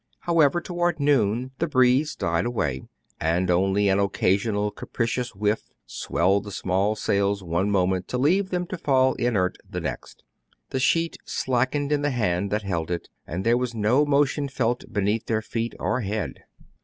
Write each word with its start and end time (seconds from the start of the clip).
However, 0.21 0.59
towards 0.61 0.99
noon 0.99 1.51
the 1.59 1.67
breeze 1.67 2.15
died 2.15 2.47
away; 2.47 2.81
and 3.19 3.51
only 3.51 3.87
an 3.87 3.99
occasional 3.99 4.71
capricious 4.71 5.35
whiff 5.35 5.69
swelled 5.85 6.45
the 6.45 6.51
small 6.51 6.95
sails 6.95 7.43
one 7.43 7.69
moment, 7.69 8.07
to 8.07 8.17
leave 8.17 8.49
them 8.49 8.65
to 8.65 8.79
fall 8.79 9.13
inert 9.19 9.59
the 9.69 9.79
next. 9.79 10.23
The 10.71 10.79
sheet 10.79 11.17
slackened 11.23 11.91
in 11.91 12.01
the 12.01 12.09
hand 12.09 12.49
that 12.49 12.63
held 12.63 12.89
it, 12.89 13.09
and 13.27 13.43
there 13.43 13.57
was 13.59 13.75
no 13.75 14.03
motion 14.03 14.47
felt 14.47 14.91
beneath 14.91 15.27
their 15.27 15.43
feet 15.43 15.75
or 15.79 16.01
head. 16.01 16.45